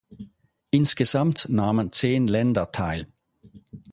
[0.71, 3.05] Insgesamt nahmen zehn Länder teil.